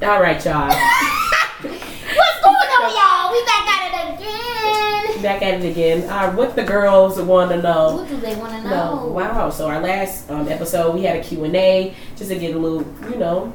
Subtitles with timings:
[0.00, 0.68] All right, y'all.
[1.60, 3.32] What's going on, y'all?
[3.32, 5.22] We back at it again.
[5.22, 6.08] Back at it again.
[6.08, 7.96] Uh, what the girls want to know.
[7.96, 9.06] What do they want to No, know?
[9.06, 9.50] wow.
[9.50, 13.16] So our last um, episode, we had a Q&A just to get a little, you
[13.16, 13.52] know,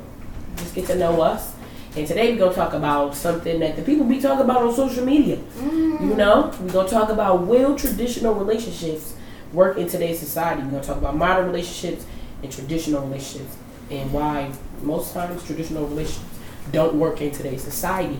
[0.57, 1.53] just get to know us.
[1.95, 4.73] And today we're going to talk about something that the people be talking about on
[4.73, 5.37] social media.
[5.37, 6.09] Mm-hmm.
[6.09, 9.15] You know, we're going to talk about will traditional relationships
[9.53, 10.61] work in today's society.
[10.63, 12.05] We're going to talk about modern relationships
[12.41, 13.55] and traditional relationships
[13.91, 14.51] and why
[14.81, 16.32] most times traditional relationships
[16.71, 18.19] don't work in today's society.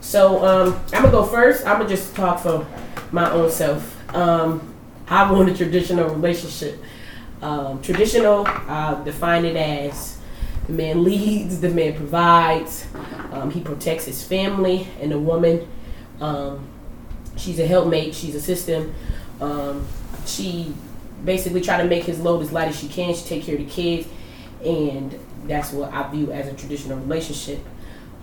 [0.00, 1.66] So um, I'm gonna go first.
[1.66, 2.66] I'm gonna just talk for
[3.10, 3.94] my own self.
[4.14, 4.74] Um,
[5.08, 6.80] I want a traditional relationship.
[7.40, 10.18] Um, traditional, I define it as
[10.66, 12.86] the man leads, the man provides,
[13.32, 15.66] um, he protects his family, and the woman,
[16.20, 16.66] um,
[17.36, 18.94] she's a helpmate, she's a system.
[19.40, 19.86] Um,
[20.26, 20.74] she
[21.24, 23.14] basically try to make his load as light as she can.
[23.14, 24.06] She take care of the kids,
[24.64, 27.60] and that's what I view as a traditional relationship.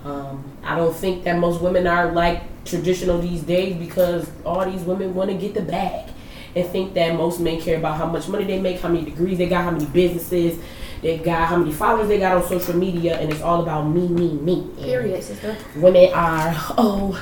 [0.04, 4.82] Um, I don't think that most women are like traditional these days because all these
[4.82, 6.10] women want to get the bag
[6.54, 9.38] and think that most men care about how much money they make, how many degrees
[9.38, 10.58] they got, how many businesses
[11.02, 14.08] they got, how many followers they got on social media, and it's all about me,
[14.08, 14.70] me, me.
[14.78, 15.56] Period, sister.
[15.76, 17.20] women are oh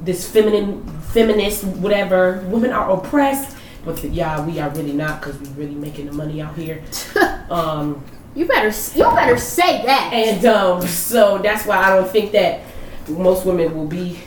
[0.00, 5.64] this feminine feminist whatever women are oppressed but yeah we are really not because we're
[5.64, 6.82] really making the money out here
[7.50, 10.12] um You better, you better say that.
[10.12, 12.60] and um so that's why i don't think that
[13.08, 14.18] most women will be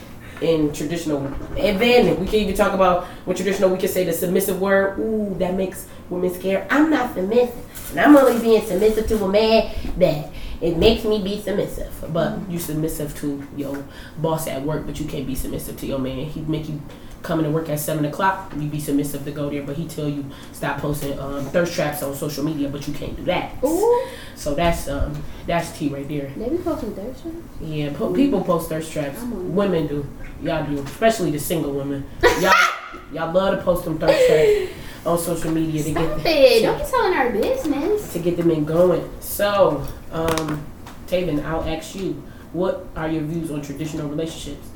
[0.42, 1.26] in traditional
[1.58, 4.98] and then we can even talk about when traditional we can say the submissive word.
[5.00, 6.66] Ooh that makes women scared.
[6.70, 7.56] I'm not submissive
[7.92, 10.30] and i'm only being submissive to a man that
[10.62, 11.94] it makes me be submissive.
[12.12, 13.84] But you submissive to your
[14.18, 16.26] boss at work but you can't be submissive to your man.
[16.26, 16.82] He make you
[17.24, 20.10] coming to work at seven o'clock you be submissive to go there but he tell
[20.10, 24.08] you stop posting um, thirst traps on social media but you can't do that Ooh,
[24.36, 25.14] so that's um
[25.46, 27.38] that's tea right there they be posting thirst traps?
[27.62, 29.22] yeah, po- people post thirst traps.
[29.22, 30.08] Women do.
[30.42, 32.04] Y'all do, especially the single women.
[32.40, 32.54] Y'all,
[33.14, 36.62] y'all love to post them thirst traps on social media to Stop get it.
[36.64, 38.14] Don't be telling our business.
[38.14, 39.08] to get them in going.
[39.20, 40.66] So, um,
[41.08, 42.22] Taven, I'll ask you,
[42.54, 44.68] what are your views on traditional relationships?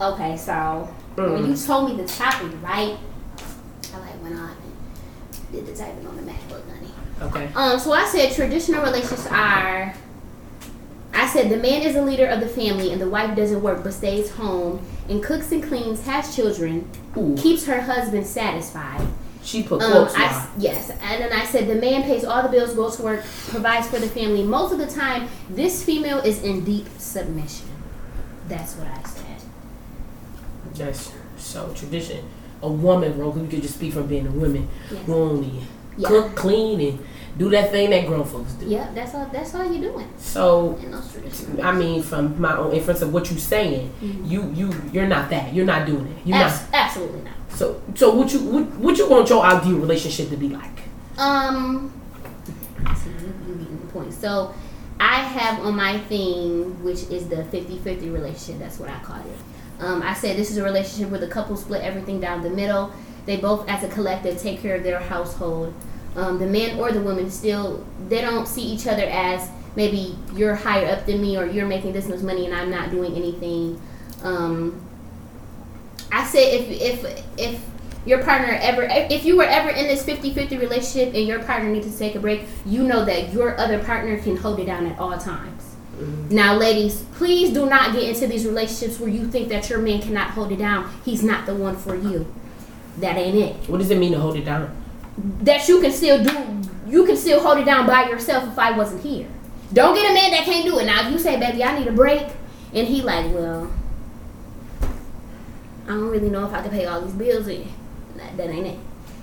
[0.00, 1.32] Okay, so Mm.
[1.32, 2.96] when you told me the topic, right?
[3.94, 6.92] I like went on and did the typing on the MacBook, honey.
[7.22, 7.48] Okay.
[7.56, 9.94] Um, so I said traditional relationships are.
[11.14, 13.82] I said the man is a leader of the family and the wife doesn't work
[13.82, 19.00] but stays home and cooks and cleans, has children, Ooh, keeps her husband satisfied.
[19.42, 22.74] she put Um, I, yes, and then I said the man pays all the bills,
[22.74, 24.44] goes to work, provides for the family.
[24.44, 27.66] Most of the time, this female is in deep submission.
[28.48, 29.24] That's what I said.
[30.74, 32.24] That's so tradition.
[32.62, 34.68] A woman, bro, you could just speak from being a woman.
[34.90, 35.02] Yes.
[35.06, 35.52] Who only
[35.96, 36.08] Yeah.
[36.08, 36.98] cook, clean, and
[37.38, 38.66] do that thing that grown folks do.
[38.66, 39.28] Yeah, that's all.
[39.32, 41.62] That's all you're doing So in those traditional.
[41.64, 44.24] I mean, from my own inference of what you're saying, Mm-hmm.
[44.26, 45.54] you you you're not that.
[45.54, 46.26] You're not doing it.
[46.26, 46.68] You're Abs- not.
[46.74, 47.34] absolutely not.
[47.50, 50.78] So so what you what, what you want your ideal relationship to be like?
[51.16, 51.92] Um,
[52.96, 54.12] see, you, the point.
[54.12, 54.52] So,
[55.00, 58.58] I have on my thing, which is the 50-50 relationship.
[58.60, 59.36] That's what I call it.
[59.80, 62.92] Um, I said this is a relationship where the couple split everything down the middle.
[63.26, 65.74] They both, as a collective, take care of their household.
[66.16, 70.56] Um, the man or the woman still they don't see each other as maybe you're
[70.56, 73.80] higher up than me or you're making this much money and I'm not doing anything.
[74.22, 74.80] Um,
[76.10, 77.60] I say if if if
[78.06, 81.92] your partner ever if you were ever in this 50-50 relationship and your partner needs
[81.92, 84.98] to take a break, you know that your other partner can hold it down at
[84.98, 85.67] all times.
[86.30, 90.00] Now, ladies, please do not get into these relationships where you think that your man
[90.00, 90.90] cannot hold it down.
[91.04, 92.32] He's not the one for you.
[92.98, 93.68] That ain't it.
[93.68, 94.74] What does it mean to hold it down?
[95.42, 96.62] That you can still do.
[96.86, 99.26] You can still hold it down by yourself if I wasn't here.
[99.72, 100.86] Don't get a man that can't do it.
[100.86, 102.26] Now, if you say, "Baby, I need a break,"
[102.72, 103.70] and he like, "Well,
[105.86, 108.78] I don't really know if I can pay all these bills," that, that ain't it.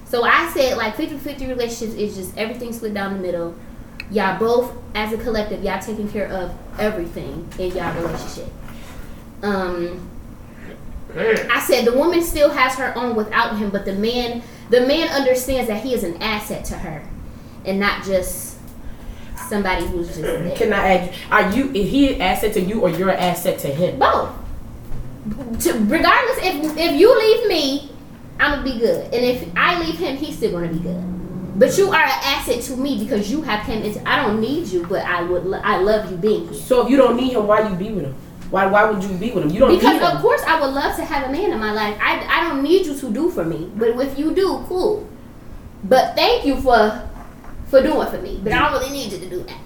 [0.05, 3.55] So I said, like 50-50 relationships is just everything split down the middle.
[4.11, 8.51] Y'all both, as a collective, y'all taking care of everything in y'all relationship.
[9.41, 10.09] Um,
[11.15, 15.07] I said the woman still has her own without him, but the man, the man
[15.09, 17.03] understands that he is an asset to her,
[17.65, 18.59] and not just
[19.47, 20.55] somebody who's just there.
[20.55, 21.31] Can I ask?
[21.31, 23.99] Are you is he an asset to you or you're an asset to him?
[23.99, 24.29] both.
[25.63, 27.91] To, regardless, if if you leave me,
[28.39, 31.14] I'm gonna be good, and if I leave him, he's still gonna be good.
[31.55, 34.05] But you are an asset to me because you have came into.
[34.07, 35.51] I don't need you, but I would.
[35.63, 36.53] I love you being here.
[36.53, 38.15] So if you don't need him, why you be with him?
[38.51, 39.49] Why why would you be with him?
[39.51, 40.15] You don't need Because him.
[40.15, 41.97] of course I would love to have a man in my life.
[42.01, 45.07] I, I don't need you to do for me, but if you do, cool.
[45.83, 47.09] But thank you for
[47.67, 48.39] for doing for me.
[48.43, 49.57] But I don't really need you to do that.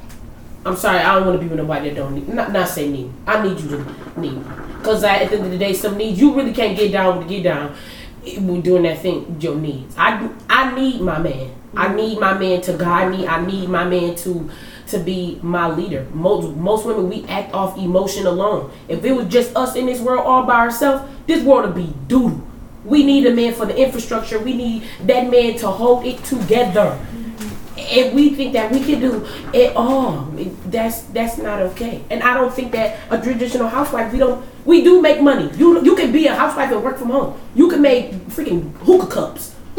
[0.66, 2.28] I'm sorry, I don't want to be with nobody that don't need.
[2.30, 3.12] Not not say need.
[3.26, 4.44] I need you to need.
[4.84, 7.18] Cause I, at the end of the day, some needs you really can't get down
[7.18, 7.76] with get down.
[8.38, 9.96] When doing that thing, your needs.
[9.98, 11.56] I I need my man.
[11.76, 11.96] I mm-hmm.
[11.96, 13.28] need my man to guide me.
[13.28, 14.50] I need my man to
[14.88, 16.06] to be my leader.
[16.14, 18.72] Most most women we act off emotion alone.
[18.88, 21.94] If it was just us in this world all by ourselves, this world would be
[22.08, 22.46] doo.
[22.86, 24.40] We need a man for the infrastructure.
[24.40, 26.98] We need that man to hold it together.
[27.90, 30.30] And we think that we can do it all.
[30.66, 32.04] That's that's not okay.
[32.10, 34.12] And I don't think that a traditional housewife.
[34.14, 34.46] We don't.
[34.66, 35.50] We do make money.
[35.58, 37.40] You you can be a housewife and work from home.
[37.56, 39.56] You can make freaking hookah cups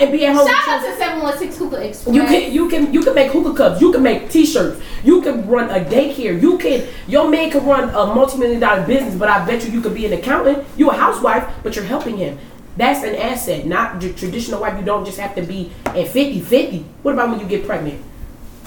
[0.00, 0.46] and be at home.
[0.46, 2.14] Shout out to 716 Hookah Express.
[2.14, 3.80] You can you can you can make hookah cups.
[3.80, 4.80] You can make T-shirts.
[5.04, 6.40] You can run a daycare.
[6.40, 9.14] You can your man can run a multi-million dollar business.
[9.14, 10.66] But I bet you you could be an accountant.
[10.76, 12.38] You a housewife, but you're helping him.
[12.76, 14.78] That's an asset, not the traditional wife.
[14.78, 16.84] You don't just have to be at 50-50.
[17.02, 18.02] What about when you get pregnant?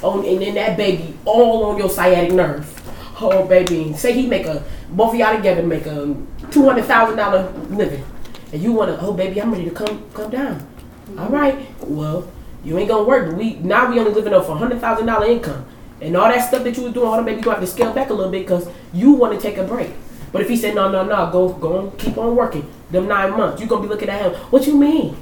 [0.02, 2.74] Oh, and then that baby all on your sciatic nerve.
[3.20, 3.94] Oh, baby.
[3.94, 6.16] Say he make a both of y'all together make a
[6.52, 8.06] two hundred thousand dollar living,
[8.54, 10.60] and you wanna oh baby, I'm ready to come come down.
[10.60, 11.20] Mm-hmm.
[11.20, 11.68] All right.
[11.82, 12.32] Well,
[12.64, 13.36] you ain't gonna work.
[13.36, 15.66] We now we only living off a hundred thousand dollar income,
[16.00, 17.08] and all that stuff that you was doing.
[17.08, 19.34] Hold on, baby, you gonna have to scale back a little bit because you want
[19.34, 19.92] to take a break.
[20.32, 22.70] But if he said no, no, no, go go on, keep on working.
[22.92, 24.34] Them nine months, you gonna be looking at him.
[24.52, 25.16] What you mean?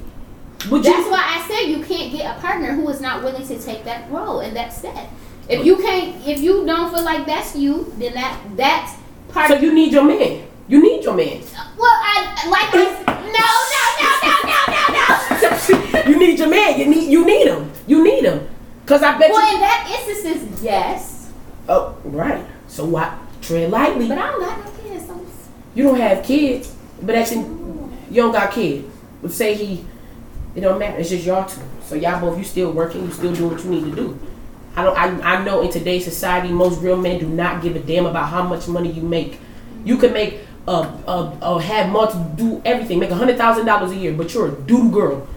[0.70, 1.10] Would That's you?
[1.10, 4.10] why I said you can't get a partner who is not willing to take that
[4.10, 5.08] role and that step.
[5.48, 5.62] If oh.
[5.62, 8.94] you can't, if you don't feel like that's you, then that that's
[9.28, 9.48] part.
[9.48, 10.42] So you need your man.
[10.68, 11.40] You need your man.
[11.78, 16.10] well, I like I no no no no no no no.
[16.10, 16.78] you need your man.
[16.80, 17.70] You need you need him.
[17.86, 18.48] You need him.
[18.86, 19.54] Cause I bet Well, you.
[19.54, 21.28] in that instance, yes,
[21.68, 22.44] Oh, right.
[22.68, 23.12] So what?
[23.42, 24.08] Tread lightly.
[24.08, 24.75] but I don't
[25.74, 28.88] You don't have kids, but in, you don't got kids.
[29.20, 29.84] But say he,
[30.54, 30.98] it don't matter.
[30.98, 31.60] It's just y'all two.
[31.82, 34.18] So y'all both, you still working, you still doing what you need to do.
[34.74, 34.96] I don't.
[34.96, 38.28] I, I know in today's society, most real men do not give a damn about
[38.28, 39.38] how much money you make.
[39.84, 43.92] You can make a a, a have multi do everything, make a hundred thousand dollars
[43.92, 45.28] a year, but you're a doodle girl,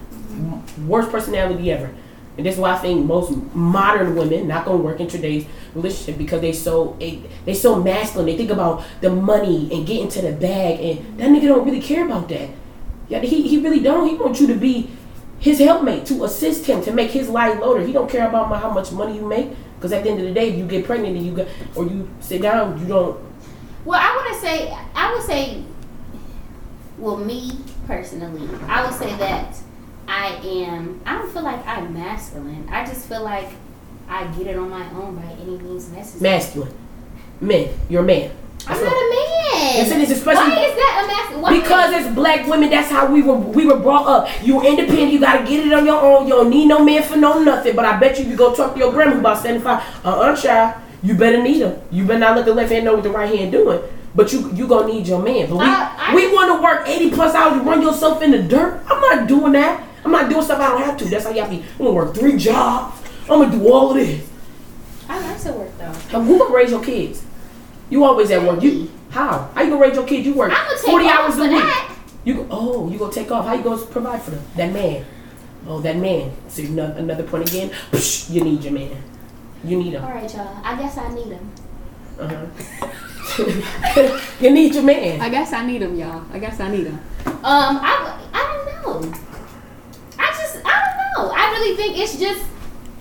[0.86, 1.90] worst personality ever.
[2.40, 5.44] And that's why I think most modern women not gonna work in today's
[5.74, 8.24] relationship because they so they, so masculine.
[8.24, 11.82] They think about the money and getting to the bag, and that nigga don't really
[11.82, 12.48] care about that.
[13.10, 14.08] Yeah, he, he really don't.
[14.08, 14.88] He wants you to be
[15.38, 17.84] his helpmate to assist him to make his life loader.
[17.84, 20.32] He don't care about how much money you make because at the end of the
[20.32, 21.46] day, if you get pregnant and you
[21.76, 23.20] or you sit down, you don't.
[23.84, 25.62] Well, I want to say, I would say,
[26.96, 27.52] well, me
[27.86, 29.60] personally, I would say that
[30.20, 31.00] I am.
[31.06, 32.68] I don't feel like I'm masculine.
[32.70, 33.48] I just feel like
[34.08, 36.20] I get it on my own by any means necessary.
[36.30, 36.74] Masculine,
[37.40, 38.30] men, you're a man.
[38.66, 39.76] I'm not a man.
[39.76, 41.60] Yes, it is, especially- Why is that a masculine?
[41.60, 44.28] Because it's black women, that's how we were we were brought up.
[44.44, 46.26] You independent, you gotta get it on your own.
[46.28, 47.74] You don't need no man for no nothing.
[47.74, 50.74] But I bet you, if you go talk to your grandma about 75, uh-uh, child,
[51.02, 51.80] you better need him.
[51.90, 53.80] You better not let the left hand know what the right hand doing.
[54.14, 55.48] But you you gonna need your man.
[55.48, 58.42] But we I- I- we want to work 80 plus hours run yourself in the
[58.42, 58.82] dirt.
[58.90, 59.84] I'm not doing that.
[60.04, 61.04] I'm not doing stuff I don't have to.
[61.06, 61.56] That's how y'all be.
[61.56, 63.00] I'm gonna work three jobs.
[63.22, 64.28] I'm gonna do all of this.
[65.08, 66.18] I like to work though.
[66.18, 67.24] And who gonna raise your kids?
[67.90, 68.62] You always at work.
[68.62, 69.50] You how?
[69.54, 70.26] How you gonna raise your kids?
[70.26, 71.62] You work I'm gonna take 40 off hours for a week.
[71.62, 71.96] that.
[72.24, 73.46] You go, oh, you gonna take off?
[73.46, 74.42] How you gonna provide for them?
[74.56, 75.04] That man.
[75.66, 76.32] Oh, that man.
[76.48, 77.70] See another, another point again.
[77.90, 78.96] Psh, you need your man.
[79.64, 80.04] You need him.
[80.04, 80.56] All right, y'all.
[80.64, 81.50] I guess I need him.
[82.18, 82.46] Uh-huh.
[84.40, 85.20] you need your man.
[85.20, 86.24] I guess I need him, y'all.
[86.32, 86.98] I guess I need him.
[87.26, 89.18] Um, I, I don't know.
[90.18, 91.34] I just, I don't know.
[91.34, 92.44] I really think it's just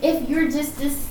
[0.01, 1.07] if you're just this,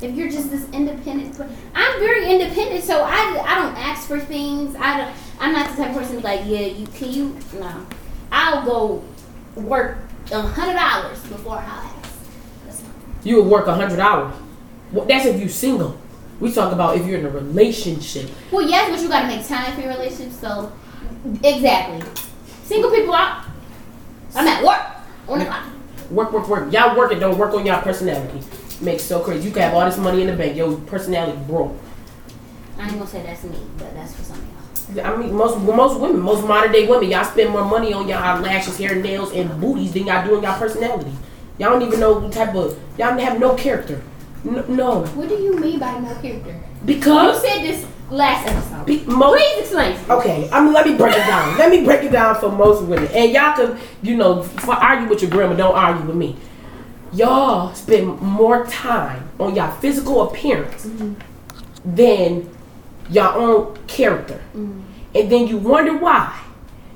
[0.00, 1.40] if you're just this independent.
[1.74, 4.74] I'm very independent, so I, I don't ask for things.
[4.76, 7.86] I don't, I'm not the type of person like, yeah, you can you no.
[8.30, 9.04] I'll go
[9.54, 9.98] work
[10.32, 12.84] a hundred hours before I'll ask.
[13.22, 14.34] You would work a hundred hours.
[14.92, 15.98] Well, that's if you're single.
[16.40, 18.28] We talk about if you're in a relationship.
[18.50, 20.32] Well, yes, but you gotta make time for your relationship.
[20.32, 20.72] So,
[21.42, 22.02] exactly.
[22.64, 23.44] Single people out.
[24.34, 24.93] I'm at work
[25.28, 25.64] on the clock.
[26.10, 26.72] Work, work, work.
[26.72, 27.16] Y'all work it.
[27.20, 28.40] Don't work on y'all personality.
[28.80, 29.46] Makes so crazy.
[29.48, 30.56] You can have all this money in the bank.
[30.56, 31.72] Your personality broke.
[32.78, 35.06] I ain't gonna say that's me, but that's for some of y'all.
[35.06, 38.40] I mean, most most women, most modern day women, y'all spend more money on y'all
[38.40, 41.12] lashes, hair, nails, and booties than y'all do on y'all personality.
[41.58, 44.02] Y'all don't even know what type of y'all have no character.
[44.44, 46.60] N- no, What do you mean by no character?
[46.84, 48.86] Because you said this last episode.
[48.86, 49.38] be, most.
[49.38, 49.98] Please explain.
[50.10, 51.58] Okay, I mean, let me break it down.
[51.58, 55.08] Let me break it down for most women, and y'all can, you know, for argue
[55.08, 55.54] with your grandma.
[55.54, 56.36] Don't argue with me.
[57.12, 61.14] Y'all spend more time on y'all physical appearance mm-hmm.
[61.84, 62.50] than
[63.10, 64.80] your own character, mm-hmm.
[65.14, 66.40] and then you wonder why.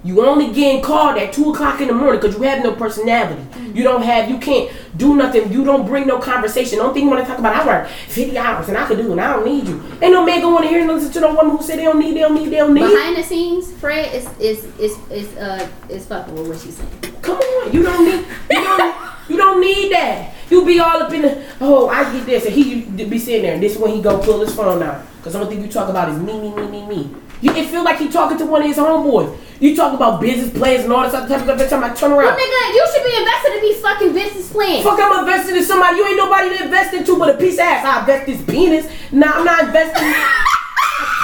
[0.04, 3.42] You only getting called at two o'clock in the morning because you have no personality.
[3.74, 5.52] You don't have, you can't do nothing.
[5.52, 6.78] You don't bring no conversation.
[6.78, 9.10] Don't think you want to talk about, I work 50 hours and I could do
[9.12, 9.82] and I don't need you.
[10.00, 11.84] Ain't no man gonna want to hear and listen to no woman who say they
[11.84, 12.80] don't need, they don't need, they don't need.
[12.80, 17.14] Behind the scenes, Fred is is is is uh is fucking with what she's saying.
[17.22, 18.96] Come on, you don't need, you don't,
[19.28, 20.34] you don't need that.
[20.50, 23.54] You be all up in the, oh, I get this, and he be sitting there,
[23.54, 25.70] and this is when he go pull his phone out, cause the only thing you
[25.70, 27.14] talk about is me, me, me, me, me.
[27.40, 29.36] You, it feel like he talking to one of his homeboys.
[29.60, 31.60] You talk about business plans and all this other type of stuff.
[31.60, 34.52] Every time I turn Well, around, nigga, you should be invested in these fucking business
[34.52, 34.84] plans.
[34.84, 35.96] fuck, I'm invested in somebody.
[35.96, 37.84] You ain't nobody to invest into but a piece of ass.
[37.84, 38.86] I invest this penis.
[39.12, 40.12] Nah, I'm not investing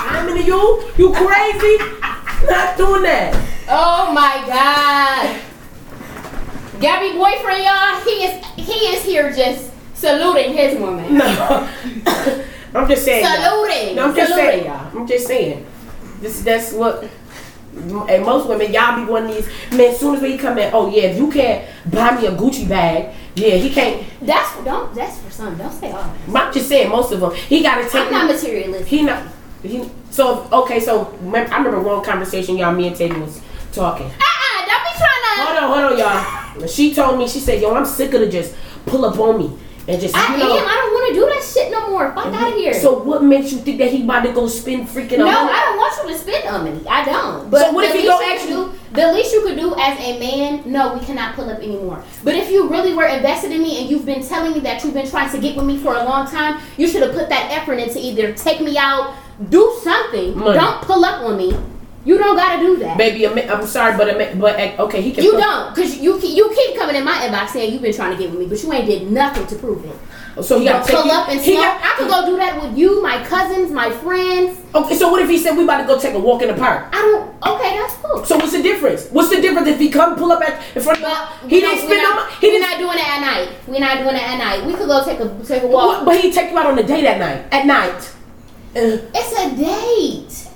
[0.08, 0.82] time into you.
[0.98, 1.78] You crazy?
[2.50, 3.34] Not doing that.
[3.68, 5.40] Oh my god.
[6.80, 11.14] Gabby boyfriend, y'all, he is he is here just saluting his woman.
[11.18, 11.24] No.
[12.74, 13.24] I'm just saying.
[13.24, 13.94] Saluting.
[13.96, 14.50] No, I'm just Saluting.
[14.50, 14.98] saying, y'all.
[14.98, 15.66] I'm just saying.
[16.20, 17.08] This that's what.
[17.76, 19.48] And most women, y'all be one of these.
[19.72, 22.30] Man, as soon as we come in, oh yeah, if you can't buy me a
[22.30, 24.04] Gucci bag, yeah, he can't.
[24.22, 25.58] That's don't that's for some.
[25.58, 26.46] Don't say all that.
[26.46, 28.06] I'm just saying, most of them, he got to take.
[28.06, 28.86] I'm not materialistic.
[28.86, 29.26] He not.
[29.62, 33.40] He, so okay, so I remember one conversation y'all, me and Teddy was
[33.72, 34.06] talking.
[34.06, 35.42] Uh-uh, don't be trying to.
[35.42, 36.68] Hold on, hold on, y'all.
[36.68, 38.54] She told me, she said, yo, I'm sick of the just
[38.86, 40.56] pull up on me and just I you know.
[40.56, 40.68] am.
[40.68, 42.12] I don't want to do that shit no more.
[42.12, 42.74] Fuck out of here.
[42.74, 45.60] So what makes you think that he about to go spend freaking no, a I
[45.66, 46.86] don't want you to spend on me.
[46.88, 47.50] I don't.
[47.50, 50.62] But So what if he go actually- the least you could do as a man,
[50.66, 52.02] no, we cannot pull up anymore.
[52.22, 54.94] But if you really were invested in me and you've been telling me that you've
[54.94, 57.50] been trying to get with me for a long time, you should have put that
[57.50, 59.14] effort into either take me out,
[59.48, 60.38] do something.
[60.38, 60.58] Money.
[60.60, 61.56] Don't pull up on me.
[62.04, 62.98] You don't gotta do that.
[62.98, 65.24] Baby, I'm sorry, but ma- but uh, okay, he can.
[65.24, 68.22] You don't, cause you you keep coming in my inbox saying you've been trying to
[68.22, 69.96] get with me, but you ain't did nothing to prove it.
[70.42, 71.64] So he got to take pull up and he smoke.
[71.64, 74.58] got- I could go do that with you, my cousins, my friends.
[74.74, 76.54] Okay, so what if he said we about to go take a walk in the
[76.54, 76.86] park?
[76.92, 77.54] I don't.
[77.54, 78.24] Okay, that's cool.
[78.24, 79.08] So what's the difference?
[79.10, 81.78] What's the difference if he come pull up at in front of But he didn't
[81.86, 82.32] spend no money.
[82.40, 82.70] He we're didn't.
[82.70, 83.48] not doing it at night.
[83.68, 84.66] We're not doing it at night.
[84.66, 86.04] We could go take a take a walk.
[86.04, 87.44] But he take you out on a date at night.
[87.52, 88.10] At night.
[88.76, 90.48] Uh, It's a date.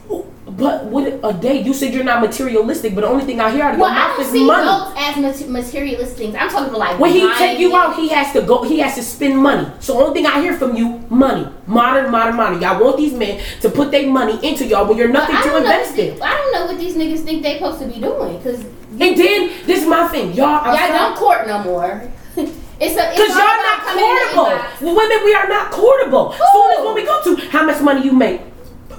[0.59, 1.65] But what a date?
[1.65, 3.99] You said you're not materialistic, but the only thing I hear out of Well, your
[3.99, 4.65] I mouth don't is see money.
[4.67, 6.35] those as mat- materialistic things.
[6.35, 8.65] I'm talking about like When he take you out, he has to go.
[8.65, 9.67] He has to spend money.
[9.79, 12.61] So only thing I hear from you, money, modern, modern, modern.
[12.61, 15.57] Y'all want these men to put their money into y'all when you're nothing I to
[15.59, 16.21] invest in.
[16.21, 19.51] I don't know what these niggas think they supposed to be doing because And then
[19.65, 20.47] this is my thing, y'all.
[20.65, 20.93] I'm y'all sorry.
[20.99, 22.03] don't court no more.
[22.37, 24.97] it's a Cause y'all not about coming in the courtable.
[24.97, 26.35] Women, we are not courtable.
[26.53, 28.41] Soon as when we go to how much money you make,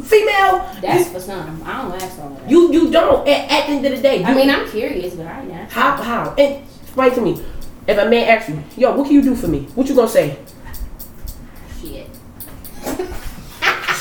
[0.02, 1.62] female, That's for some.
[1.66, 2.50] I don't ask all that.
[2.50, 3.28] you you don't.
[3.28, 5.52] At, at the end of the day, I you- mean, I'm curious, but I ain't
[5.52, 5.72] ask.
[5.74, 7.44] how how and explain to me.
[7.88, 9.62] If a man asks you, yo, what can you do for me?
[9.74, 10.38] What you gonna say?
[11.82, 12.08] Shit.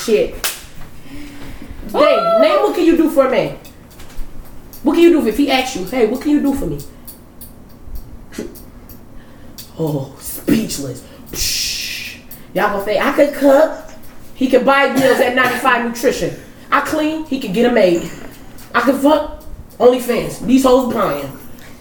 [0.05, 0.35] Shit.
[1.93, 3.57] Dave, name what can you do for a man?
[4.83, 6.78] What can you do if he asks you, hey, what can you do for me?
[9.78, 11.02] Oh, speechless.
[12.55, 13.88] Y'all gonna say, I could cook.
[14.38, 16.40] He can buy meals at 95 Nutrition.
[16.71, 18.09] I clean, he can get a maid.
[18.73, 19.42] I can fuck
[19.78, 20.47] OnlyFans.
[20.47, 21.37] These hoes buying.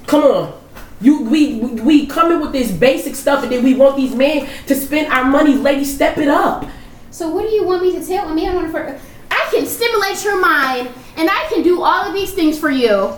[0.08, 0.60] Come on.
[1.00, 4.74] You we, we coming with this basic stuff and then we want these men to
[4.74, 5.54] spend our money.
[5.54, 6.66] Ladies, step it up.
[7.12, 8.34] So what do you want me to tell?
[8.34, 9.00] Mean, I want to.
[9.30, 13.14] I can stimulate your mind, and I can do all of these things for you.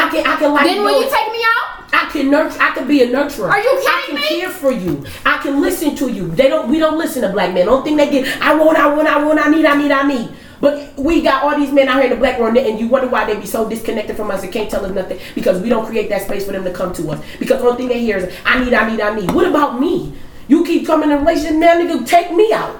[0.00, 2.58] I can I can like Then yo, you take me out, I can nurture.
[2.60, 3.50] I can be a nurturer.
[3.50, 4.40] Are you kidding I can me?
[4.40, 5.04] care for you.
[5.24, 6.28] I can listen to you.
[6.28, 6.68] They don't.
[6.68, 7.66] We don't listen to black men.
[7.66, 10.06] Don't think they get, I want, I want, I want, I need, I need, I
[10.06, 10.28] need.
[10.60, 13.08] But we got all these men out here in the black world, and you wonder
[13.08, 15.86] why they be so disconnected from us and can't tell us nothing because we don't
[15.86, 17.24] create that space for them to come to us.
[17.38, 19.30] Because the only thing they hear is, I need, I need, I need.
[19.30, 20.12] What about me?
[20.48, 22.76] You keep coming in a relationship, man, nigga, take me out.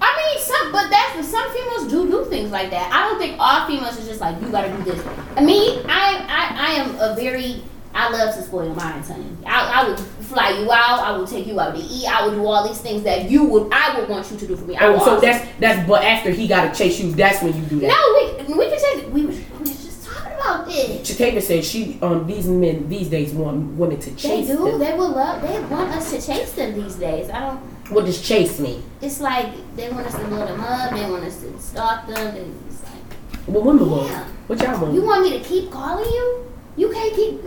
[0.00, 0.88] I mean, some, but
[1.24, 2.92] some females do do things like that.
[2.92, 5.04] I don't think all females are just like you gotta do this.
[5.36, 7.62] I mean, I I, I am a very
[7.94, 9.24] I love to spoil minds, honey.
[9.44, 11.00] I, I would fly you out.
[11.00, 12.06] I would take you out to eat.
[12.06, 14.56] I would do all these things that you would I would want you to do
[14.56, 14.76] for me.
[14.76, 15.88] I Oh, so that's that's.
[15.88, 17.88] But after he gotta chase you, that's when you do that.
[17.88, 18.48] no.
[18.48, 21.10] We we can we was, we was just talking about this.
[21.10, 24.56] Chitava said she um these men these days want women to They chase do.
[24.70, 24.78] them.
[24.78, 25.42] They would love.
[25.42, 27.30] They want us to chase them these days.
[27.30, 27.60] I don't.
[27.90, 28.82] What does chase mean?
[29.00, 30.90] It's like they want us to blow them up.
[30.92, 32.36] They want us to stalk them.
[32.36, 33.46] And it's like.
[33.46, 34.08] What women want?
[34.10, 34.24] Yeah.
[34.46, 34.94] What y'all want?
[34.94, 36.52] You want me to keep calling you?
[36.76, 37.40] You can't keep.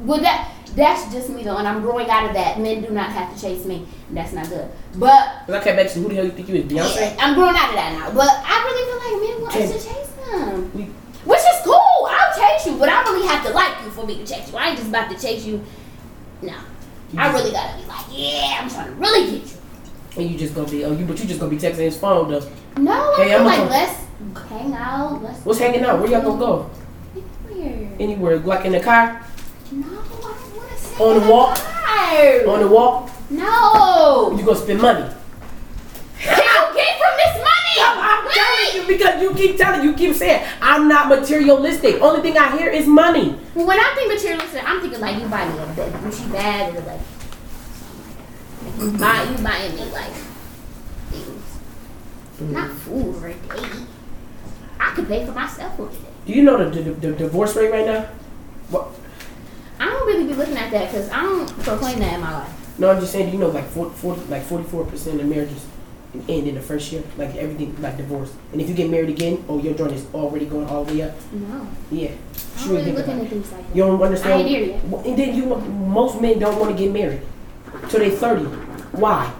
[0.00, 2.60] Well, that that's just me though, and I'm growing out of that.
[2.60, 3.86] Men do not have to chase me.
[4.12, 4.70] That's not good.
[4.94, 7.16] But I came back to who the hell you think you is, Beyonce?
[7.18, 8.12] I'm growing out of that now.
[8.14, 10.92] But I really feel like men want us to chase them, We-
[11.24, 12.06] which is cool.
[12.08, 14.56] I'll chase you, but I really have to like you for me to chase you.
[14.56, 15.64] I ain't just about to chase you.
[16.42, 16.54] No,
[17.16, 19.57] I really gotta be like, yeah, I'm trying to really get you.
[20.18, 22.28] And you just gonna be oh you but you just gonna be texting his phone
[22.30, 22.42] though.
[22.76, 23.94] No, Hey, I'ma like come- let's
[24.48, 25.22] hang out.
[25.22, 26.00] Let's What's hanging out?
[26.00, 26.70] Where y'all gonna go?
[27.14, 27.24] Weird.
[27.48, 27.88] Where?
[28.00, 29.24] Anywhere, like in the car,
[29.70, 30.22] No, I don't
[30.56, 31.54] want to sit On in the wall?
[31.54, 32.48] car.
[32.54, 33.10] on the walk?
[33.30, 34.34] No.
[34.36, 35.04] You gonna spend money.
[36.20, 37.76] You get from this money?
[37.78, 38.74] I'm telling Wait.
[38.74, 42.00] you because you keep telling, you keep saying I'm not materialistic.
[42.02, 43.38] Only thing I hear is money.
[43.54, 46.80] Well, when I think materialistic, I'm thinking like you buy me a Gucci bag or
[46.80, 47.00] like
[47.72, 48.66] something like that.
[48.66, 50.12] You buy you buying me like
[51.10, 51.58] things,
[52.40, 52.76] not mm-hmm.
[52.78, 53.86] food or a date.
[54.80, 56.08] I could pay for myself for today.
[56.26, 58.02] Do you know the, the, the divorce rate right now?
[58.70, 58.88] What?
[59.80, 62.78] I don't really be looking at that because I don't proclaim that in my life.
[62.78, 63.26] No, I'm just saying.
[63.26, 65.66] Do you know like 40, 40 like 44 percent of marriages
[66.14, 68.32] end in the first year, like everything, like divorce.
[68.52, 71.02] And if you get married again, oh, your joint is already going all the way
[71.02, 71.14] up.
[71.32, 72.10] No, Yeah.
[72.10, 73.76] I'm Sure, really looking at things like that.
[73.76, 74.32] You don't understand.
[74.32, 74.82] I ain't yet.
[75.06, 77.20] And then you, most men don't want to get married
[77.88, 78.67] till they 30.
[78.92, 79.32] Why?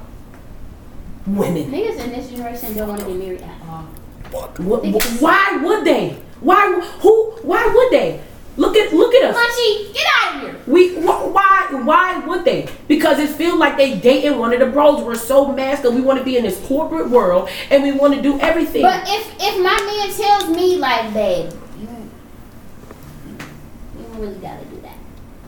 [1.26, 1.70] Women.
[1.70, 3.82] Niggas in this generation don't want to get married at all.
[4.30, 6.20] What, what, why would they?
[6.40, 6.80] Why?
[7.00, 7.30] Who?
[7.42, 8.20] Why would they?
[8.56, 9.36] Look at look at us.
[9.36, 10.56] Punchy, get out of here.
[10.66, 12.68] We wh- why why would they?
[12.88, 15.00] Because it feels like they dating one of the bros.
[15.02, 15.96] We're so masculine.
[15.96, 18.82] We want to be in this corporate world and we want to do everything.
[18.82, 21.88] But if if my man tells me like, babe, you
[23.98, 24.96] you really gotta do that.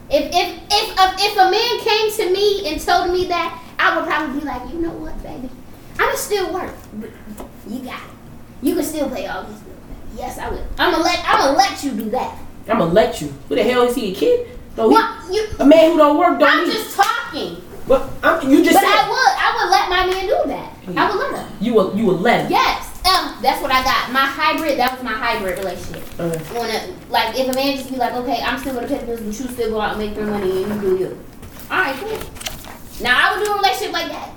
[0.09, 3.97] If if if a, if a man came to me and told me that, I
[3.97, 5.49] would probably be like, you know what, baby,
[5.99, 6.75] I'ma still work.
[6.95, 7.11] But
[7.69, 8.11] you got it.
[8.63, 9.77] You can still pay all these bills.
[10.17, 10.67] Yes, I will.
[10.79, 12.37] I'ma let I'ma let you do that.
[12.69, 13.33] I'm gonna let you.
[13.49, 14.13] Who the hell is he?
[14.13, 14.49] A kid?
[14.77, 15.47] No, he, What you?
[15.59, 16.73] a man who don't work don't I'm need.
[16.75, 17.57] just talking.
[17.89, 20.73] but I'm, you just But said I would I would let my man do that.
[20.97, 21.57] I would let him.
[21.61, 22.51] you will you will let him.
[22.53, 22.87] Yes.
[23.01, 24.13] Um, that's what I got.
[24.13, 24.79] My hybrid.
[24.79, 26.03] That was my hybrid relationship.
[26.21, 28.99] Uh, When a, like if a man just be like, okay, I'm still gonna pay
[28.99, 31.25] the bills, but you still go out and make your money and you do you.
[31.71, 32.19] All right, cool.
[33.03, 34.31] Now I would do a relationship like that.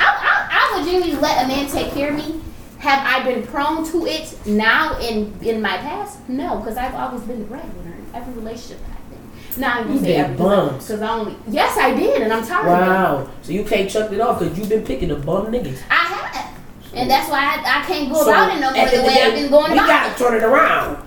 [0.00, 2.40] I, I, I would genuinely let a man take care of me.
[2.78, 6.28] Have I been prone to it now in in my past?
[6.28, 9.60] No, because I've always been the breadwinner in every relationship I've been.
[9.60, 10.86] Now I'm You say every bums.
[10.86, 12.90] because I only yes I did, and I'm tired of it.
[12.90, 13.28] wow.
[13.42, 15.80] So you can't chuck it off because you've been picking the bum niggas.
[15.90, 16.54] I have,
[16.94, 19.14] and that's why I, I can't go So, about it no more the the way
[19.14, 20.16] day, I've been going We about gotta it.
[20.18, 21.04] turn it around.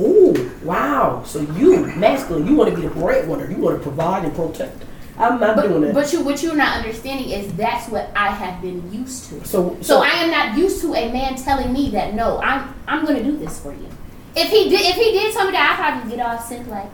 [0.00, 1.22] Ooh, wow.
[1.24, 2.46] So you masculine.
[2.48, 3.48] You want to be the breadwinner.
[3.48, 4.82] You want to provide and protect.
[5.18, 5.94] I'm not doing But, that.
[5.94, 9.44] but you what you're not understanding is that's what I have been used to.
[9.44, 13.04] so So I am not used to a man telling me that no, I'm I'm
[13.04, 13.88] gonna do this for you.
[14.34, 16.88] If he did if he did tell me that, I'd probably get all simp like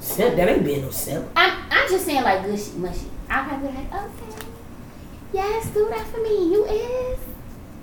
[0.00, 0.36] simp.
[0.36, 1.28] That ain't being no simp.
[1.36, 3.06] I'm I'm just saying like gushy mushy.
[3.28, 4.46] I'd probably be like, okay,
[5.32, 6.52] yes, do that for me.
[6.52, 7.18] You is.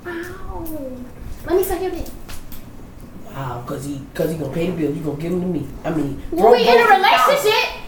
[0.05, 0.65] Wow.
[1.45, 2.07] Let me suck your dick.
[3.27, 4.91] Wow, cause he cause he gonna pay the bill.
[4.91, 5.67] You gonna give him to me.
[5.85, 7.78] I mean, When we in a relationship,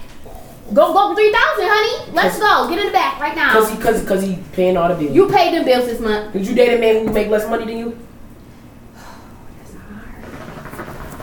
[0.73, 2.11] go go for three thousand, honey.
[2.13, 2.69] Let's go.
[2.69, 3.51] Get in the back right now.
[3.53, 5.15] Cause he cause cause he paying all the bills.
[5.15, 6.33] You paid them bills this month.
[6.33, 7.97] Did you date a man who make less money than you?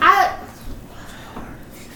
[0.01, 0.39] I,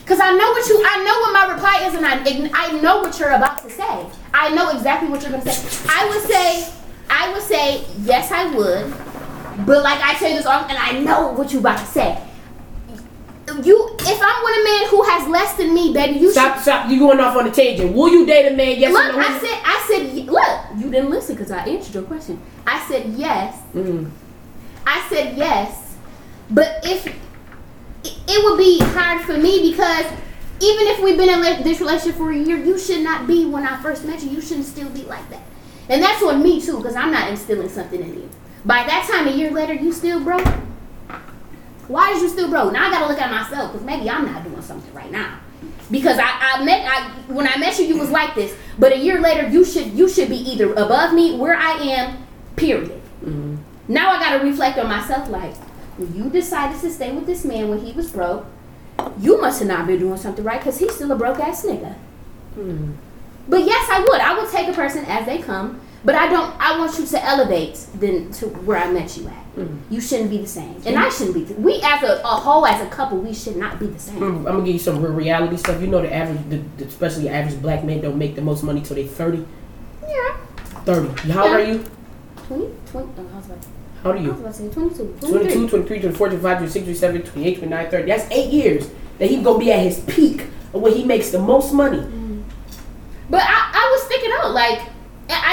[0.06, 3.00] cause I know what you, I know what my reply is, and I, I know
[3.00, 4.06] what you're about to say.
[4.34, 5.86] I know exactly what you're gonna say.
[5.88, 6.72] I would say,
[7.08, 11.32] I would say, yes, I would, but like I say this often, and I know
[11.32, 12.28] what you're about to say.
[13.64, 16.90] You, if I'm with a man who has less than me, baby, you Stop, stop.
[16.90, 17.94] You going off on a tangent.
[17.94, 18.78] Will you date a man?
[18.78, 19.14] Yes should.
[19.14, 19.22] or Look, no?
[19.22, 22.40] I said, I said, look, you didn't listen because I answered your question.
[22.66, 23.60] I said yes.
[23.74, 24.10] Mm.
[24.86, 25.96] I said yes,
[26.50, 27.14] but if it,
[28.04, 30.06] it would be hard for me because
[30.60, 33.66] even if we've been in this relationship for a year, you should not be when
[33.66, 34.30] I first met you.
[34.30, 35.42] You shouldn't still be like that,
[35.88, 38.28] and that's on me too because I'm not instilling something in you.
[38.64, 40.46] By that time, a year later, you still broke.
[41.88, 42.72] Why is you still broke?
[42.72, 45.38] Now I gotta look at myself because maybe I'm not doing something right now.
[45.90, 48.98] Because I, I met I when I met you, you was like this, but a
[48.98, 53.02] year later, you should you should be either above me where I am, period.
[53.22, 53.56] Mm-hmm.
[53.88, 55.54] Now I gotta reflect on myself like,
[55.98, 58.46] when you decided to stay with this man when he was broke,
[59.18, 61.94] you must have not been doing something right because he's still a broke ass nigga.
[62.56, 62.92] Mm-hmm.
[63.48, 64.20] But yes, I would.
[64.20, 66.54] I would take a person as they come, but I don't.
[66.58, 69.42] I want you to elevate then to where I met you at.
[69.90, 71.44] You shouldn't be the same, and I shouldn't be.
[71.44, 74.18] The, we as a, a whole, as a couple, we should not be the same.
[74.18, 75.80] Mm, I'm gonna give you some real reality stuff.
[75.80, 78.80] You know the average, the, the, especially average black men don't make the most money
[78.80, 79.46] till they 30.
[80.08, 80.36] Yeah.
[80.84, 81.30] 30.
[81.30, 81.84] How old are you?
[82.46, 83.58] 20, 20, oh, I was about,
[84.02, 85.30] How old are I was about to say 22, 23.
[85.30, 88.06] 22, 23, 24, 25, 26, 27, 28, 29, 30.
[88.08, 91.38] That's eight years that he gonna be at his peak of when he makes the
[91.38, 92.00] most money.
[93.30, 94.52] But I, I would stick it out.
[94.52, 94.91] Like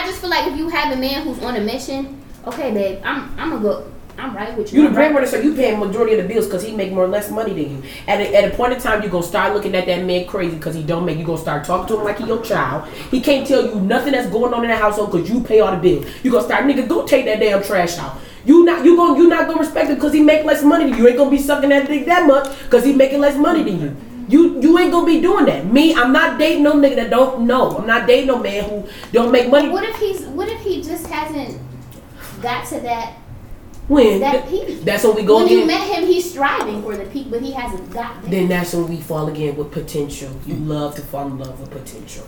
[0.10, 3.38] just feel like if you have a man who's on a mission, okay, babe, I'm
[3.40, 3.92] I'm gonna go.
[4.18, 4.82] I'm right with you.
[4.82, 7.08] You the breadwinner, so you paying majority of the bills because he make more or
[7.08, 7.84] less money than you.
[8.06, 10.58] At a, at a point in time, you gonna start looking at that man crazy
[10.58, 11.18] because he don't make.
[11.18, 12.90] You gonna start talking to him like he your child.
[13.12, 15.74] He can't tell you nothing that's going on in the household because you pay all
[15.74, 16.06] the bills.
[16.22, 18.20] You gonna start, nigga, go take that damn trash out.
[18.44, 20.98] You not you gonna you not gonna respect him because he make less money than
[20.98, 21.04] you.
[21.04, 23.80] You Ain't gonna be sucking that dick that much because he making less money than
[23.80, 23.96] you.
[24.30, 25.66] You you ain't gonna be doing that.
[25.66, 27.78] Me, I'm not dating no nigga that don't know.
[27.80, 29.70] I'm not dating no man who don't make money.
[29.70, 30.22] What if he's?
[30.28, 31.60] What if he just hasn't
[32.42, 33.14] got to that
[33.88, 34.82] When that peak?
[34.86, 37.52] that's when we go when you met him, he's striving for the peak, but he
[37.54, 38.32] hasn't got there.
[38.32, 40.32] then that's when we fall again with potential.
[40.46, 42.26] You love to fall in love with potential.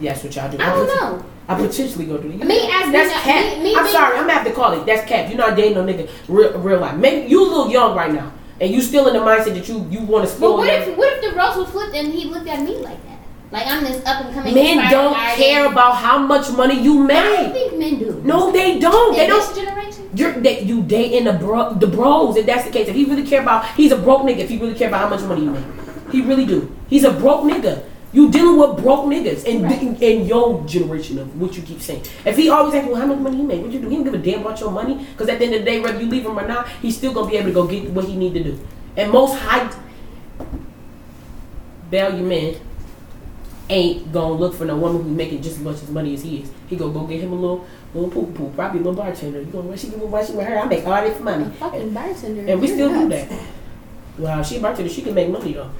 [0.00, 0.58] That's what y'all do.
[0.60, 1.24] I don't know.
[1.48, 2.46] I potentially go do that.
[2.46, 3.58] Me as That's a- cap.
[3.58, 4.16] me- me I'm sorry.
[4.18, 4.84] I'm gonna have to call it.
[4.84, 5.28] That's cap.
[5.30, 6.96] You're not dating no nigga real, real life.
[6.96, 8.30] Maybe you a little young right now,
[8.64, 11.12] and you still in the mindset that you you want to But what if what
[11.12, 13.18] if the roles were flipped and he looked at me like that?
[13.52, 14.54] Like I'm this up and coming.
[14.54, 15.36] Men don't artist.
[15.36, 17.52] care about how much money you I make.
[17.52, 18.20] think men do.
[18.24, 19.14] No, they don't.
[19.14, 19.54] In They don't.
[19.54, 20.10] generation.
[20.14, 22.36] You're that you dating the bro the bros.
[22.36, 24.38] If that's the case, if he really care about, he's a broke nigga.
[24.38, 25.64] If he really care about how much money you make,
[26.10, 26.74] he really do.
[26.88, 27.84] He's a broke nigga.
[28.14, 29.82] You dealing with broke niggas in, Right.
[29.82, 32.02] in, in your generation of what you keep saying.
[32.24, 33.60] If he always asking, well, how much money he make?
[33.60, 33.88] What you do?
[33.88, 35.04] He don't give a damn about your money.
[35.12, 37.12] Because at the end of the day, whether you leave him or not, he's still
[37.12, 38.60] gonna be able to go get what he need to do.
[38.96, 39.68] And most high
[41.90, 42.56] value men
[43.68, 46.38] ain't gonna look for no woman who's making just as much as money as he
[46.42, 46.50] is.
[46.68, 49.40] He gonna go get him a little little poo poo, probably a little bartender.
[49.40, 50.58] You gonna she what she with her?
[50.58, 51.44] I make all this money.
[51.46, 52.40] A fucking bartender.
[52.46, 53.32] And we You're still do that.
[54.18, 55.70] Wow, she a bartender, she can make money though.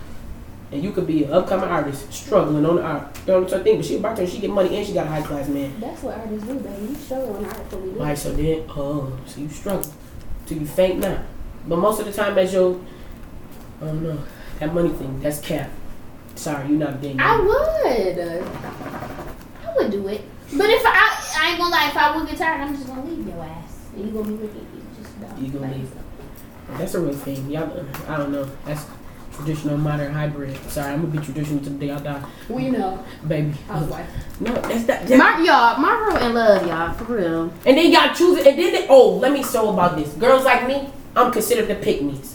[0.74, 3.16] And you could be an upcoming artist struggling on the art.
[3.26, 3.76] You know what I'm saying?
[3.76, 5.72] But she a bartender, she get money and she got a high class man.
[5.78, 6.86] That's what artists do, baby.
[6.86, 7.90] You struggle in art for do.
[7.90, 9.88] Right, so then oh, so you struggle.
[10.46, 11.22] Till you faint now.
[11.68, 12.80] But most of the time as your
[13.80, 14.18] I don't know,
[14.58, 15.70] that money thing, that's cap.
[16.34, 17.20] Sorry, you're not dating.
[17.20, 18.18] I would.
[18.18, 20.22] I would do it.
[20.56, 23.04] But if I, I ain't gonna lie, if I would get tired, I'm just gonna
[23.04, 25.38] leave your ass, and you gonna be at me just about.
[25.38, 25.88] You gonna leave.
[25.88, 26.76] so.
[26.78, 27.48] That's a real thing.
[27.48, 28.50] Y'all, I don't know.
[28.64, 28.86] That's
[29.36, 30.56] traditional, modern, hybrid.
[30.70, 33.02] Sorry, I'm gonna be traditional to the day I die, We know.
[33.26, 33.52] baby.
[33.68, 34.06] Housewife.
[34.40, 35.06] No, that's not.
[35.06, 37.42] That's, My, y'all, my real in love, y'all, for real.
[37.66, 38.46] and then y'all choose it.
[38.46, 40.12] And then they, oh, let me show about this.
[40.14, 42.32] Girls like me, I'm considered the pick me's.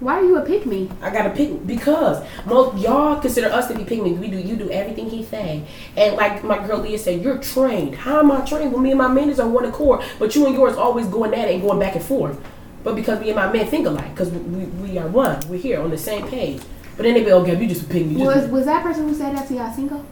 [0.00, 0.90] Why are you a pick me?
[1.00, 4.12] I got a pick because most y'all consider us to be pick me.
[4.14, 5.62] We do you do everything he say.
[5.96, 7.94] And like my girl Leah said, you're trained.
[7.94, 8.72] How am I trained?
[8.72, 11.32] Well, me and my man is on one accord, but you and yours always going
[11.34, 12.36] at it and going back and forth.
[12.84, 15.80] But because me and my man think alike, because we, we are one, we're here
[15.80, 16.60] on the same page.
[16.96, 18.20] But then they be okay, you just a pick me.
[18.20, 20.04] you Was was that person who said that to y'all single?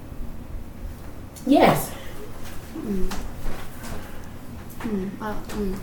[1.46, 1.92] Yes.
[4.83, 5.78] Mm, uh, mm.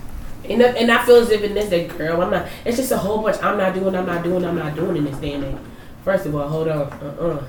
[0.49, 2.47] And, and I feel as if in this day, girl, I'm not.
[2.65, 3.41] It's just a whole bunch.
[3.43, 3.95] I'm not doing.
[3.95, 4.45] I'm not doing.
[4.45, 5.57] I'm not doing in this day and age.
[6.03, 6.81] First of all, hold on.
[6.81, 7.47] Uh uh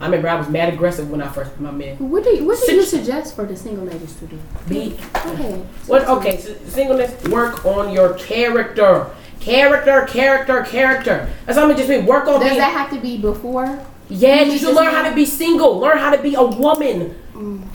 [0.00, 1.96] I remember I was mad aggressive when I first met my man.
[2.10, 4.38] What do you, what do you suggest for the single ladies to do?
[4.68, 5.60] Be ahead.
[5.86, 6.06] what?
[6.08, 7.24] Okay, so singleness.
[7.28, 9.10] Work on your character.
[9.40, 11.28] Character, character, character.
[11.46, 12.06] That's all I'm just mean.
[12.06, 12.58] Work on Does being.
[12.58, 13.84] that have to be before?
[14.08, 15.78] Yeah, You you should learn how to be single.
[15.78, 17.14] Learn how to be a woman.
[17.34, 17.66] Mm.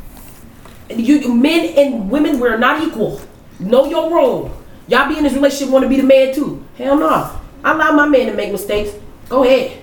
[0.95, 3.21] You men and women, we're not equal.
[3.59, 4.51] Know your role.
[4.87, 6.63] Y'all be in this relationship want to be the man too.
[6.77, 7.39] Hell no.
[7.63, 8.91] I allow my man to make mistakes.
[9.29, 9.81] Go ahead.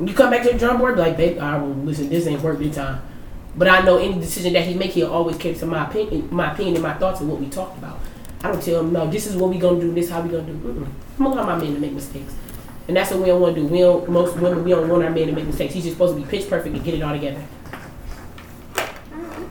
[0.00, 2.08] When you come back to the drum board, be like, babe, I will listen.
[2.08, 3.02] This ain't work this time.
[3.54, 6.52] But I know any decision that he make, he'll always carry to my opinion, my
[6.54, 7.98] opinion and my thoughts and what we talked about.
[8.42, 9.10] I don't tell him no.
[9.10, 9.92] This is what we gonna do.
[9.92, 10.54] This how we gonna do.
[10.54, 10.88] Mm-mm.
[11.18, 12.32] I'm gonna allow my man to make mistakes,
[12.88, 13.66] and that's what we don't want to do.
[13.66, 14.08] We don't.
[14.08, 15.74] Most women, we don't want our man to make mistakes.
[15.74, 17.42] He's just supposed to be pitch perfect and get it all together.
[19.12, 19.44] Mm-hmm.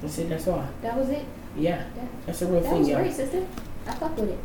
[0.00, 0.28] That's it.
[0.28, 0.66] That's all.
[0.80, 1.24] That was it.
[1.56, 2.98] Yeah, That, that's a real that thing, was y'all.
[2.98, 3.46] great, sister.
[3.86, 4.38] I fuck with it.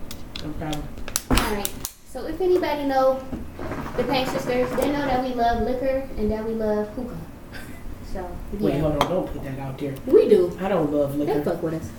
[0.46, 0.84] No problem.
[1.32, 1.87] All right.
[2.10, 3.22] So if anybody know
[3.98, 7.18] the Pink Sisters, they know that we love liquor and that we love hookah.
[8.14, 9.10] So Wait, hold on.
[9.10, 9.94] Don't put that out there.
[10.06, 10.58] we do.
[10.62, 11.36] I don't love liquor.
[11.36, 11.90] They fuck with us.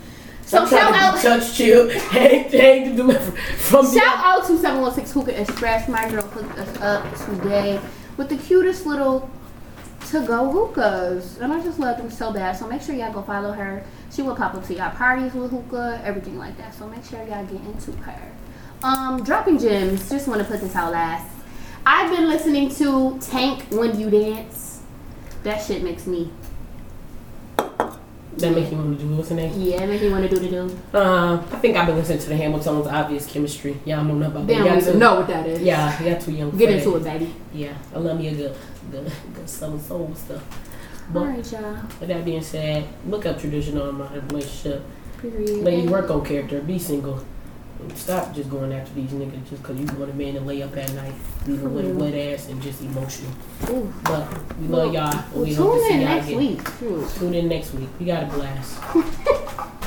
[0.42, 1.90] So I'm shout to out, touch chill.
[2.16, 5.88] Ain't ain't to do it from the Shout out to 716 Hookah Express.
[5.88, 7.78] My girl hooked us up today
[8.16, 9.30] with the cutest little
[10.08, 11.36] to go hookahs.
[11.38, 12.56] And I just love them so bad.
[12.56, 13.84] So make sure y'all go follow her.
[14.10, 16.74] She will pop up to y'all parties with hookah, everything like that.
[16.74, 18.32] So make sure y'all get into her.
[18.82, 20.08] Um, dropping gems.
[20.08, 21.26] Just want to put this out last.
[21.84, 24.82] I've been listening to Tank When You Dance.
[25.42, 26.30] That shit makes me,
[27.56, 29.52] That make you want to do what's the name?
[29.60, 30.78] yeah, make me want to do the do.
[30.96, 33.76] Uh, I think I've been listening to the Hamilton's obvious chemistry.
[33.86, 34.58] Don't know about They that.
[34.60, 35.60] don't Y'all even too- know what that is.
[35.62, 36.56] Yeah, y'all too young.
[36.56, 37.16] Get into that.
[37.16, 37.34] it, baby.
[37.54, 38.56] Yeah, I love me a good,
[38.92, 40.42] good, good southern soul stuff.
[41.12, 41.74] But Alright, y'all.
[42.00, 44.82] with that being said, look up traditional in my relationship.
[45.22, 45.64] Period.
[45.64, 46.60] Ladies, work on character.
[46.60, 47.24] Be single.
[47.94, 50.76] Stop just going after these niggas just because you want a man to lay up
[50.76, 51.14] at night
[51.46, 52.00] with mm-hmm.
[52.00, 53.30] a wet ass and just emotional.
[53.70, 53.92] Ooh.
[54.04, 55.24] But we love y'all.
[55.32, 56.38] Well, we hope to see in y'all next again.
[56.38, 57.14] week.
[57.14, 57.88] Tune in next week.
[57.98, 59.72] We got a blast.